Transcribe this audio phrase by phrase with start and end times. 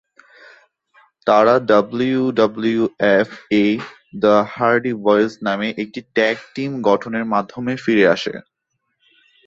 [1.27, 3.29] তারা ডাব্লিউডাব্লিউএফ
[3.55, 3.65] এ
[4.21, 8.33] the Hardy Boyz নামে একটি ট্যাগ টিম গঠনের মাধ্যমে ফিরে আসে।